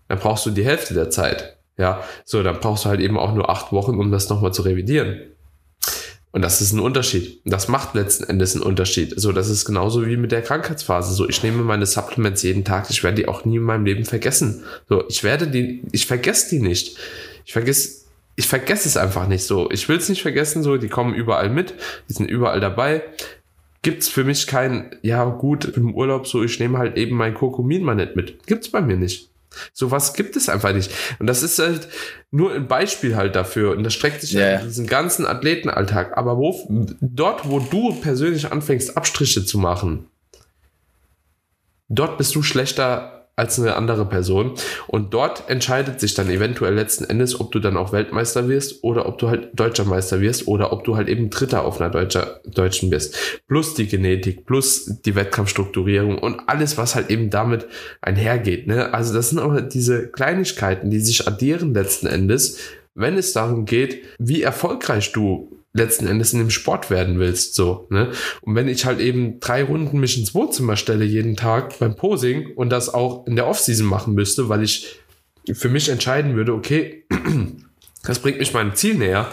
[0.08, 1.58] dann brauchst du die Hälfte der Zeit.
[1.78, 4.62] Ja, so, dann brauchst du halt eben auch nur 8 Wochen, um das nochmal zu
[4.62, 5.22] revidieren.
[6.32, 7.42] Und das ist ein Unterschied.
[7.44, 9.20] Das macht letzten Endes einen Unterschied.
[9.20, 11.14] So, das ist genauso wie mit der Krankheitsphase.
[11.14, 12.90] So, ich nehme meine Supplements jeden Tag.
[12.92, 14.64] Ich werde die auch nie in meinem Leben vergessen.
[14.88, 16.98] So, ich werde die, ich vergesse die nicht.
[17.46, 19.72] Ich vergesse, ich vergesse es einfach nicht so.
[19.72, 20.62] Ich will es nicht vergessen.
[20.62, 21.74] So, die kommen überall mit.
[22.08, 23.02] Die sind überall dabei.
[23.82, 27.82] Gibt's für mich kein, ja gut, im Urlaub so, ich nehme halt eben mein Kokumin
[27.82, 28.46] mal nicht mit.
[28.46, 29.30] Gibt's bei mir nicht.
[29.74, 30.92] Sowas gibt es einfach nicht.
[31.20, 31.88] Und das ist halt
[32.32, 33.76] nur ein Beispiel halt dafür.
[33.76, 34.46] Und das streckt sich Ja.
[34.46, 36.18] halt in diesen ganzen Athletenalltag.
[36.18, 36.68] Aber wo,
[37.02, 40.08] dort, wo du persönlich anfängst, Abstriche zu machen,
[41.88, 44.52] dort bist du schlechter als eine andere Person.
[44.88, 49.08] Und dort entscheidet sich dann eventuell letzten Endes, ob du dann auch Weltmeister wirst oder
[49.08, 52.42] ob du halt Deutscher Meister wirst oder ob du halt eben Dritter auf einer Deutscher,
[52.46, 53.42] Deutschen bist.
[53.48, 57.68] Plus die Genetik, plus die Wettkampfstrukturierung und alles, was halt eben damit
[58.02, 58.68] einhergeht.
[58.68, 58.94] Ne?
[58.94, 62.60] Also das sind auch diese Kleinigkeiten, die sich addieren letzten Endes,
[62.94, 67.88] wenn es darum geht, wie erfolgreich du letzten Endes in dem Sport werden willst, so,
[67.90, 68.12] ne?
[68.42, 72.54] Und wenn ich halt eben drei Runden mich ins Wohnzimmer stelle jeden Tag beim Posing
[72.56, 75.00] und das auch in der Offseason machen müsste, weil ich
[75.54, 77.06] für mich entscheiden würde, okay,
[78.04, 79.30] das bringt mich meinem Ziel näher.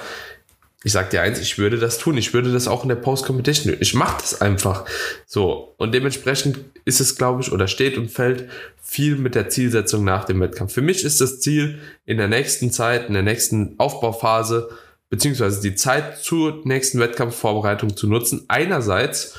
[0.85, 2.17] Ich sag dir eins, ich würde das tun.
[2.17, 3.77] Ich würde das auch in der Post-Competition.
[3.81, 4.85] Ich mache das einfach.
[5.27, 5.75] So.
[5.79, 8.49] Und dementsprechend ist es, glaube ich, oder steht und fällt
[8.81, 10.73] viel mit der Zielsetzung nach dem Wettkampf.
[10.73, 14.69] Für mich ist das Ziel in der nächsten Zeit, in der nächsten Aufbauphase,
[15.17, 18.45] beziehungsweise die Zeit zur nächsten Wettkampfvorbereitung zu nutzen.
[18.49, 19.39] Einerseits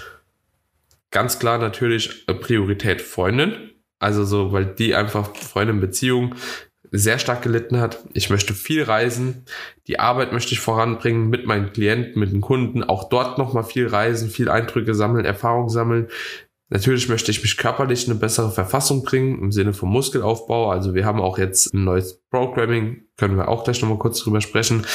[1.11, 3.69] ganz klar natürlich äh, Priorität Freundin.
[3.99, 6.33] Also so, weil die einfach Freundin Beziehung
[6.91, 7.99] sehr stark gelitten hat.
[8.13, 9.45] Ich möchte viel reisen.
[9.85, 12.83] Die Arbeit möchte ich voranbringen mit meinen Klienten, mit den Kunden.
[12.83, 16.07] Auch dort nochmal viel reisen, viel Eindrücke sammeln, Erfahrung sammeln.
[16.69, 20.69] Natürlich möchte ich mich körperlich in eine bessere Verfassung bringen im Sinne von Muskelaufbau.
[20.69, 24.41] Also wir haben auch jetzt ein neues Programming, können wir auch gleich nochmal kurz drüber
[24.41, 24.85] sprechen.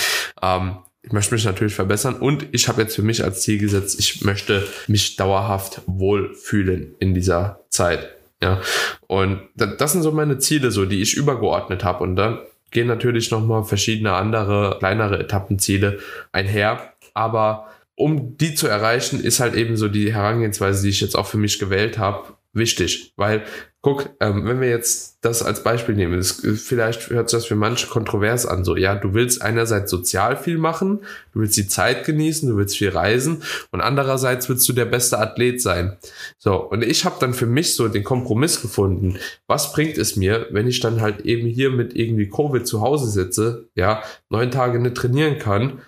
[0.43, 3.99] Ähm, ich möchte mich natürlich verbessern und ich habe jetzt für mich als Ziel gesetzt,
[3.99, 8.09] ich möchte mich dauerhaft wohlfühlen in dieser Zeit.
[8.43, 8.61] Ja,
[9.07, 12.03] und da- das sind so meine Ziele, so die ich übergeordnet habe.
[12.05, 12.39] Und dann
[12.71, 15.99] gehen natürlich nochmal verschiedene andere, kleinere Etappenziele
[16.33, 16.93] einher.
[17.15, 21.27] Aber um die zu erreichen, ist halt eben so die Herangehensweise, die ich jetzt auch
[21.27, 23.13] für mich gewählt habe, wichtig.
[23.17, 23.45] Weil,
[23.81, 27.55] guck, ähm, wenn wir jetzt das als Beispiel nehmen, das, vielleicht hört sich das für
[27.55, 31.01] manche kontrovers an, so, ja, du willst einerseits sozial viel machen,
[31.33, 35.19] du willst die Zeit genießen, du willst viel reisen und andererseits willst du der beste
[35.19, 35.97] Athlet sein.
[36.39, 39.19] So, und ich habe dann für mich so den Kompromiss gefunden.
[39.47, 43.11] Was bringt es mir, wenn ich dann halt eben hier mit irgendwie Covid zu Hause
[43.11, 45.81] sitze, ja, neun Tage nicht trainieren kann,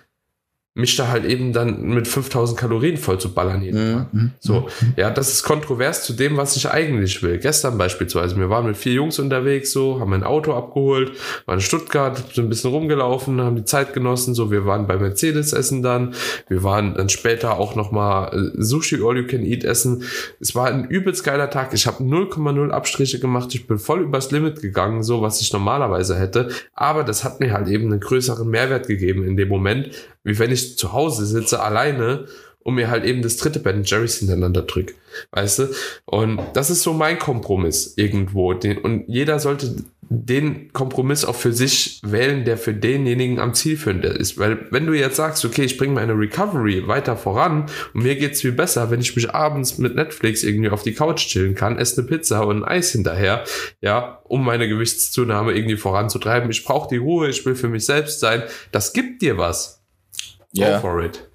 [0.77, 4.13] mich da halt eben dann mit 5000 Kalorien voll zu ballern jeden Tag.
[4.13, 4.31] Mhm.
[4.39, 7.37] So, ja, das ist kontrovers zu dem, was ich eigentlich will.
[7.37, 11.13] Gestern beispielsweise, wir waren mit vier Jungs unterwegs, so, haben ein Auto abgeholt,
[11.45, 14.97] waren in Stuttgart, sind ein bisschen rumgelaufen, haben die Zeit genossen, so, wir waren bei
[14.97, 16.13] Mercedes essen dann,
[16.49, 20.03] wir waren dann später auch nochmal Sushi All You Can Eat essen.
[20.41, 21.73] Es war ein übelst geiler Tag.
[21.73, 26.19] Ich habe 0,0 Abstriche gemacht, ich bin voll übers Limit gegangen, so, was ich normalerweise
[26.19, 26.49] hätte.
[26.73, 29.91] Aber das hat mir halt eben einen größeren Mehrwert gegeben in dem Moment,
[30.25, 32.25] wie wenn ich zu Hause sitze alleine
[32.65, 34.95] und mir halt eben das dritte Ben Jerry's hintereinander drück.
[35.31, 35.67] Weißt du?
[36.05, 38.51] Und das ist so mein Kompromiss irgendwo.
[38.51, 39.75] Und jeder sollte
[40.09, 44.39] den Kompromiss auch für sich wählen, der für denjenigen am zielführender ist.
[44.39, 48.41] Weil wenn du jetzt sagst, okay, ich bringe meine Recovery weiter voran und mir geht's
[48.41, 52.01] viel besser, wenn ich mich abends mit Netflix irgendwie auf die Couch chillen kann, esse
[52.01, 53.43] eine Pizza und ein Eis hinterher,
[53.81, 56.49] ja, um meine Gewichtszunahme irgendwie voranzutreiben.
[56.49, 58.43] Ich brauche die Ruhe, ich will für mich selbst sein.
[58.71, 59.84] Das gibt dir was.
[60.55, 60.75] Ja.
[60.75, 61.27] Go for it.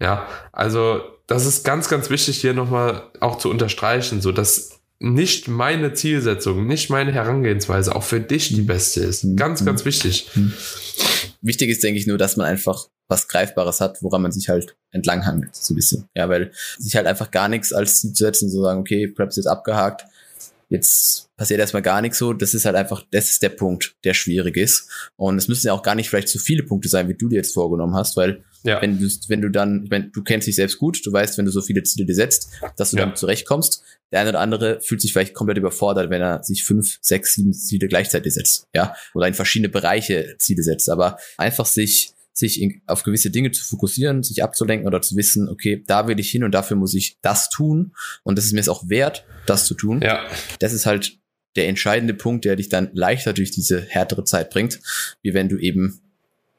[0.00, 5.48] Ja, also das ist ganz, ganz wichtig hier nochmal auch zu unterstreichen, so dass nicht
[5.48, 9.24] meine Zielsetzung, nicht meine Herangehensweise auch für dich die beste ist.
[9.36, 10.30] Ganz, ganz wichtig.
[11.40, 14.76] Wichtig ist, denke ich, nur, dass man einfach was Greifbares hat, woran man sich halt
[14.90, 16.08] entlang hangelt, so ein bisschen.
[16.14, 19.36] Ja, weil sich halt einfach gar nichts als Ziel zu setzen, so sagen, okay, Preps
[19.36, 20.04] jetzt abgehakt,
[20.68, 24.12] jetzt passiert erstmal gar nichts so, das ist halt einfach, das ist der Punkt, der
[24.12, 24.90] schwierig ist.
[25.16, 27.36] Und es müssen ja auch gar nicht vielleicht so viele Punkte sein, wie du dir
[27.36, 28.82] jetzt vorgenommen hast, weil Ja.
[28.82, 31.46] wenn du, wenn du dann, ich meine, du kennst dich selbst gut, du weißt, wenn
[31.46, 33.04] du so viele Ziele dir setzt, dass du Ja.
[33.04, 33.82] damit zurechtkommst.
[34.12, 37.54] Der eine oder andere fühlt sich vielleicht komplett überfordert, wenn er sich fünf, sechs, sieben
[37.54, 40.90] Ziele gleichzeitig setzt, ja, oder in verschiedene Bereiche Ziele setzt.
[40.90, 45.48] Aber einfach sich sich in, auf gewisse Dinge zu fokussieren, sich abzulenken oder zu wissen,
[45.48, 48.60] okay, da will ich hin und dafür muss ich das tun und das ist mir
[48.60, 50.00] es auch wert, das zu tun.
[50.02, 50.26] Ja,
[50.58, 51.18] Das ist halt
[51.56, 54.80] der entscheidende Punkt, der dich dann leichter durch diese härtere Zeit bringt,
[55.22, 56.00] wie wenn du eben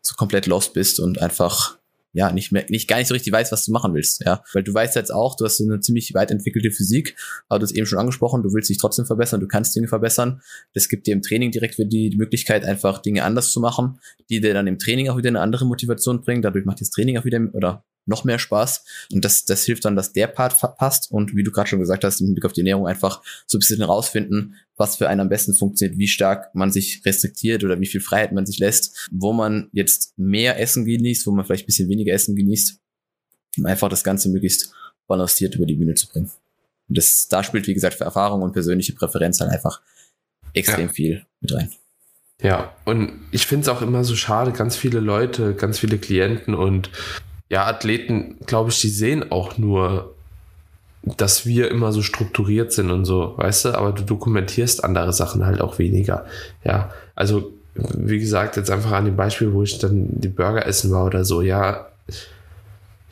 [0.02, 1.78] so komplett lost bist und einfach
[2.14, 4.64] ja nicht mehr nicht gar nicht so richtig weißt, was du machen willst, ja, weil
[4.64, 7.16] du weißt jetzt auch, du hast eine ziemlich weit entwickelte Physik,
[7.48, 10.42] aber du hast eben schon angesprochen, du willst dich trotzdem verbessern, du kannst Dinge verbessern.
[10.74, 14.00] Das gibt dir im Training direkt wieder die, die Möglichkeit einfach Dinge anders zu machen,
[14.30, 17.18] die dir dann im Training auch wieder eine andere Motivation bringen, dadurch macht das Training
[17.18, 21.12] auch wieder oder noch mehr Spaß und das das hilft dann, dass der Part passt
[21.12, 23.60] und wie du gerade schon gesagt hast, im Blick auf die Ernährung einfach so ein
[23.60, 27.86] bisschen herausfinden, was für einen am besten funktioniert, wie stark man sich restriktiert oder wie
[27.86, 31.68] viel Freiheit man sich lässt, wo man jetzt mehr Essen genießt, wo man vielleicht ein
[31.68, 32.80] bisschen weniger Essen genießt,
[33.58, 34.74] um einfach das Ganze möglichst
[35.08, 36.32] balanciert über die Bühne zu bringen.
[36.90, 39.82] Und das, da spielt, wie gesagt, für Erfahrung und persönliche Präferenz halt einfach
[40.54, 40.94] extrem ja.
[40.94, 41.72] viel mit rein.
[42.42, 46.56] Ja, und ich finde es auch immer so schade, ganz viele Leute, ganz viele Klienten
[46.56, 46.90] und
[47.52, 50.16] ja, Athleten, glaube ich, die sehen auch nur,
[51.04, 55.46] dass wir immer so strukturiert sind und so, weißt du, aber du dokumentierst andere Sachen
[55.46, 56.26] halt auch weniger.
[56.64, 60.92] Ja, also wie gesagt, jetzt einfach an dem Beispiel, wo ich dann die Burger essen
[60.92, 61.88] war oder so, ja,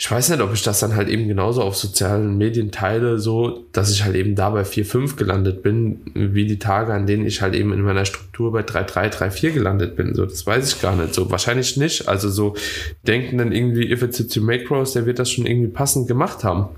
[0.02, 3.66] ich weiß nicht, ob ich das dann halt eben genauso auf sozialen Medien teile, so,
[3.74, 7.42] dass ich halt eben da bei 4,5 gelandet bin, wie die Tage, an denen ich
[7.42, 10.16] halt eben in meiner Struktur bei 3,3, 3,4 gelandet bin.
[10.16, 11.14] So, das weiß ich gar nicht.
[11.14, 12.08] So, wahrscheinlich nicht.
[12.08, 12.56] Also so
[13.06, 16.70] denken dann irgendwie, if it's to macros, der wird das schon irgendwie passend gemacht haben.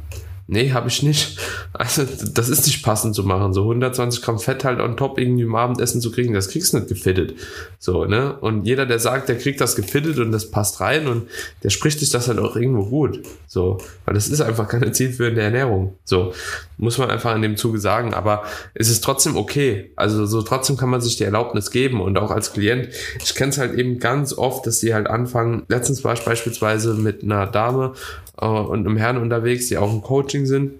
[0.52, 1.40] Nee, habe ich nicht.
[1.74, 3.54] Also, das ist nicht passend zu machen.
[3.54, 6.78] So 120 Gramm Fett halt on top irgendwie im Abendessen zu kriegen, das kriegst du
[6.78, 7.34] nicht gefittet.
[7.80, 8.38] So, ne?
[8.40, 11.28] Und jeder, der sagt, der kriegt das gefittet und das passt rein und
[11.64, 13.22] der spricht sich das halt auch irgendwo gut.
[13.48, 15.96] So, weil das ist einfach keine zielführende Ernährung.
[16.04, 16.34] So,
[16.78, 18.14] muss man einfach in dem Zuge sagen.
[18.14, 19.92] Aber es ist trotzdem okay.
[19.96, 22.90] Also, so trotzdem kann man sich die Erlaubnis geben und auch als Klient.
[23.24, 25.64] Ich kenne es halt eben ganz oft, dass die halt anfangen.
[25.70, 27.94] Letztens war ich beispielsweise mit einer Dame
[28.42, 30.74] äh, und einem Herrn unterwegs, die auch im Coaching sind.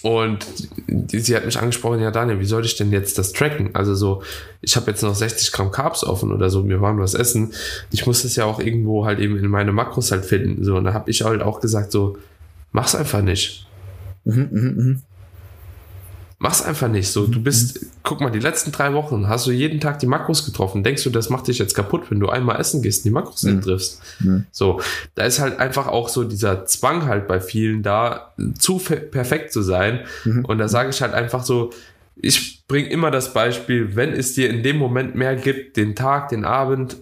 [0.00, 0.46] Und
[0.88, 3.74] die, sie hat mich angesprochen, ja Daniel, wie soll ich denn jetzt das tracken?
[3.74, 4.22] Also so,
[4.60, 7.52] ich habe jetzt noch 60 Gramm Carbs offen oder so, mir waren was essen.
[7.90, 10.64] Ich muss das ja auch irgendwo halt eben in meine Makros halt finden.
[10.64, 12.16] So, und da habe ich halt auch gesagt, so,
[12.72, 13.66] mach's einfach nicht.
[14.24, 14.96] Mhm, mh, mh.
[16.42, 17.28] Mach's einfach nicht so.
[17.28, 20.82] Du bist, guck mal, die letzten drei Wochen hast du jeden Tag die Makros getroffen.
[20.82, 23.44] Denkst du, das macht dich jetzt kaputt, wenn du einmal essen gehst und die Makros
[23.44, 23.60] nicht mhm.
[23.62, 24.02] triffst?
[24.18, 24.46] Mhm.
[24.50, 24.80] So,
[25.14, 29.62] da ist halt einfach auch so dieser Zwang halt bei vielen da, zu perfekt zu
[29.62, 30.00] sein.
[30.24, 30.44] Mhm.
[30.44, 31.70] Und da sage ich halt einfach so,
[32.16, 36.30] ich bringe immer das Beispiel, wenn es dir in dem Moment mehr gibt, den Tag,
[36.30, 36.96] den Abend,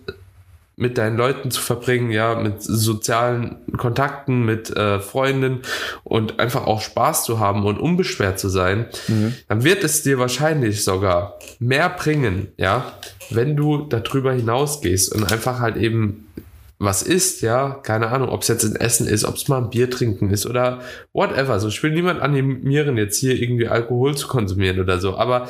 [0.81, 5.61] mit deinen Leuten zu verbringen, ja, mit sozialen Kontakten, mit äh, Freunden
[6.05, 9.35] und einfach auch Spaß zu haben und unbeschwert zu sein, mhm.
[9.49, 12.95] dann wird es dir wahrscheinlich sogar mehr bringen, ja,
[13.29, 16.27] wenn du darüber hinausgehst und einfach halt eben
[16.79, 19.69] was isst, ja, keine Ahnung, ob es jetzt ein Essen ist, ob es mal ein
[19.69, 20.81] Bier trinken ist oder
[21.13, 21.61] whatever.
[21.61, 25.47] So, ich will niemand animieren, jetzt hier irgendwie Alkohol zu konsumieren oder so, aber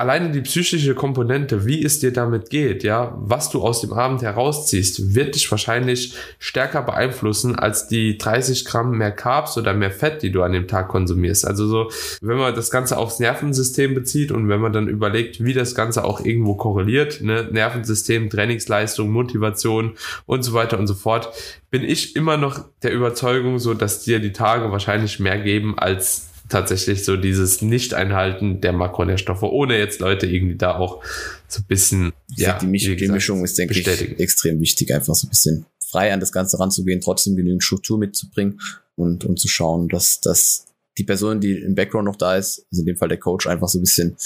[0.00, 4.22] alleine die psychische Komponente, wie es dir damit geht, ja, was du aus dem Abend
[4.22, 10.22] herausziehst, wird dich wahrscheinlich stärker beeinflussen als die 30 Gramm mehr Carbs oder mehr Fett,
[10.22, 11.46] die du an dem Tag konsumierst.
[11.46, 11.90] Also so,
[12.22, 16.02] wenn man das Ganze aufs Nervensystem bezieht und wenn man dann überlegt, wie das Ganze
[16.02, 21.28] auch irgendwo korreliert, ne, Nervensystem, Trainingsleistung, Motivation und so weiter und so fort,
[21.70, 26.29] bin ich immer noch der Überzeugung so, dass dir die Tage wahrscheinlich mehr geben als
[26.50, 31.02] tatsächlich so dieses Nicht-Einhalten der Makronährstoffe, ohne jetzt Leute irgendwie da auch
[31.48, 34.14] so ein bisschen, ja, die, Misch gesagt, die Mischung ist, denke bestätigen.
[34.14, 37.98] ich, extrem wichtig, einfach so ein bisschen frei an das Ganze ranzugehen, trotzdem genügend Struktur
[37.98, 38.60] mitzubringen
[38.96, 40.66] und, und zu schauen, dass, dass
[40.98, 43.68] die Person, die im Background noch da ist, also in dem Fall der Coach, einfach
[43.68, 44.16] so ein bisschen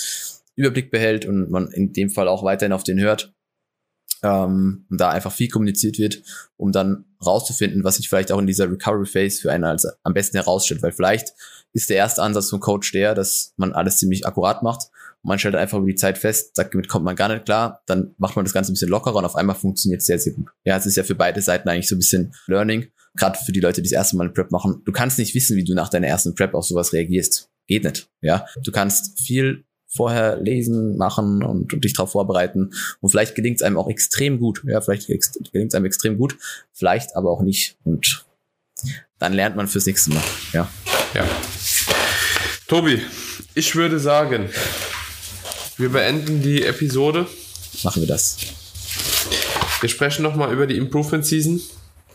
[0.57, 3.33] Überblick behält und man in dem Fall auch weiterhin auf den hört
[4.23, 6.23] ähm, und da einfach viel kommuniziert wird,
[6.57, 10.15] um dann rauszufinden, was sich vielleicht auch in dieser Recovery Phase für einen als am
[10.15, 11.35] besten herausstellt, weil vielleicht
[11.75, 14.91] ist der erste Ansatz vom Coach der, dass man alles ziemlich akkurat macht
[15.23, 17.83] und man stellt einfach über die Zeit fest, sagt, damit kommt man gar nicht klar,
[17.87, 20.33] dann macht man das Ganze ein bisschen lockerer und auf einmal funktioniert es sehr, sehr
[20.33, 20.49] gut.
[20.65, 23.61] Ja, es ist ja für beide Seiten eigentlich so ein bisschen Learning, gerade für die
[23.61, 24.83] Leute, die das erste Mal eine Prep machen.
[24.85, 27.51] Du kannst nicht wissen, wie du nach deiner ersten Prep auf sowas reagierst.
[27.67, 28.09] Geht nicht.
[28.21, 32.71] Ja, du kannst viel vorher lesen, machen und, und dich darauf vorbereiten.
[33.01, 34.63] Und vielleicht gelingt es einem auch extrem gut.
[34.67, 36.37] Ja, vielleicht gelingt es einem extrem gut,
[36.73, 37.79] vielleicht aber auch nicht.
[37.85, 38.27] Und
[39.19, 40.23] dann lernt man fürs nächste Mal.
[40.53, 40.69] Ja.
[41.15, 41.25] Ja.
[42.67, 43.01] Tobi,
[43.55, 44.51] ich würde sagen,
[45.77, 47.29] wir beenden die Episode.
[47.85, 48.37] Machen wir das.
[49.81, 51.61] Wir sprechen nochmal über die Improvement Season.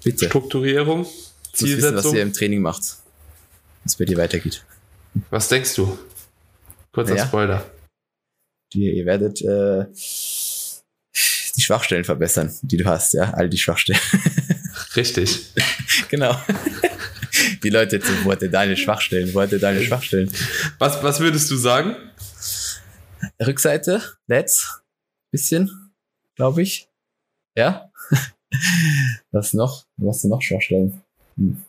[0.04, 0.26] Bitte.
[0.26, 1.06] Strukturierung,
[1.54, 1.96] Zielsetzung.
[1.96, 2.84] Wissen, was ihr im Training macht.
[3.86, 4.66] Was bei dir weitergeht.
[5.30, 5.98] Was denkst du?
[6.92, 7.28] Kurzer naja.
[7.28, 7.66] Spoiler.
[8.74, 9.86] Die, ihr werdet äh,
[11.56, 14.00] die Schwachstellen verbessern, die du hast, ja, all die Schwachstellen.
[14.96, 15.54] Richtig.
[16.10, 16.36] genau.
[17.64, 19.34] Die Leute jetzt, wo hat er deine Schwachstellen?
[19.34, 20.32] Wo hat er deine Schwachstellen?
[20.78, 21.96] Was, was würdest du sagen?
[23.46, 24.82] Rückseite, Let's,
[25.32, 25.92] bisschen,
[26.36, 26.90] glaube ich.
[27.58, 27.92] Ja.
[29.32, 29.86] Was noch?
[29.98, 31.02] Was sind noch Schwachstellen?
[31.36, 31.64] Hm.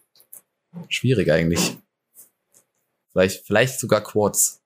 [0.88, 1.76] Schwierig eigentlich.
[3.12, 4.60] Vielleicht, vielleicht sogar Quads.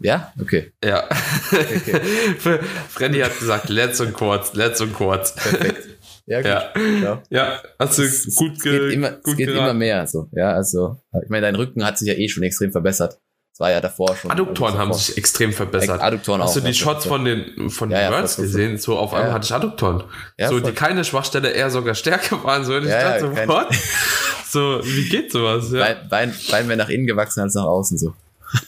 [0.00, 0.32] Ja?
[0.40, 0.72] Okay.
[0.84, 1.08] Ja.
[1.50, 2.00] Okay.
[2.88, 5.34] Freddy hat gesagt, let's und Quartz, let's und Quartz.
[5.34, 5.89] Perfekt.
[6.30, 6.46] Ja, gut.
[6.46, 7.22] Ja, ja.
[7.30, 9.64] ja hast du es, gut ge geht immer, gut Es geht geraten.
[9.64, 10.06] immer mehr.
[10.06, 10.28] So.
[10.30, 13.18] Ja, also, ich meine, dein Rücken hat sich ja eh schon extrem verbessert.
[13.52, 14.30] Das war ja davor schon.
[14.30, 16.00] Adduktoren haben sich extrem verbessert.
[16.00, 18.78] Adduktoren Hast auch, du die Shots von den, von ja, den Words gesehen?
[18.78, 20.04] So auf einmal hatte ich Adduktoren.
[20.48, 22.64] so, die keine Schwachstelle eher sogar stärker waren.
[22.64, 23.66] So, ich ja, dachte, ja, what?
[24.48, 25.72] so, wie geht sowas?
[25.72, 25.80] Ja.
[25.80, 28.14] Bein, Bein, Bein mehr nach innen gewachsen als nach außen, so.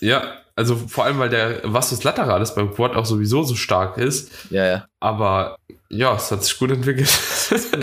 [0.01, 4.31] Ja, also vor allem, weil der Vastus Lateralis beim Quad auch sowieso so stark ist.
[4.51, 4.87] Ja, ja.
[5.01, 5.57] Aber
[5.89, 7.09] ja, es hat sich gut entwickelt.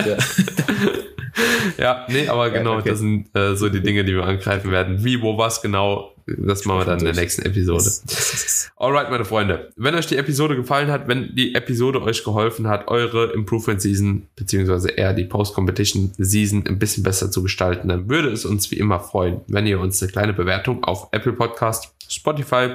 [0.06, 0.18] Ja.
[1.78, 2.90] ja, nee, aber ja, genau, okay.
[2.90, 5.04] das sind äh, so die Dinge, die wir angreifen werden.
[5.04, 7.90] Wie, wo, was genau, das machen wir dann in der nächsten Episode.
[8.78, 9.72] Alright, meine Freunde.
[9.76, 14.28] Wenn euch die Episode gefallen hat, wenn die Episode euch geholfen hat, eure Improvement Season,
[14.36, 18.78] beziehungsweise eher die Post-Competition Season ein bisschen besser zu gestalten, dann würde es uns wie
[18.78, 22.72] immer freuen, wenn ihr uns eine kleine Bewertung auf Apple Podcast, Spotify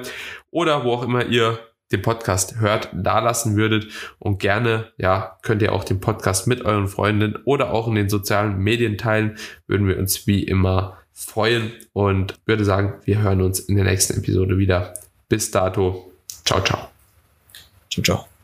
[0.51, 1.59] oder wo auch immer ihr
[1.95, 3.87] den Podcast hört, da lassen würdet.
[4.19, 8.09] Und gerne, ja, könnt ihr auch den Podcast mit euren Freunden oder auch in den
[8.09, 9.37] sozialen Medien teilen.
[9.67, 14.17] Würden wir uns wie immer freuen und würde sagen, wir hören uns in der nächsten
[14.17, 14.93] Episode wieder.
[15.29, 16.11] Bis dato.
[16.43, 16.89] Ciao, ciao.
[17.89, 18.34] Ciao, ciao.